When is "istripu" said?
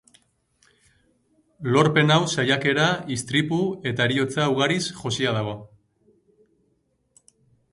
3.17-3.59